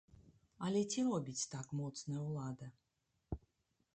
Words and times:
Але 0.67 0.79
ці 0.93 1.03
робіць 1.09 1.49
так 1.51 1.67
моцная 1.81 2.21
ўлада? 2.27 2.67